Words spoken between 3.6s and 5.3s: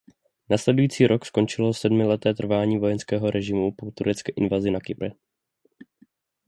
po turecké invazi na Kypr.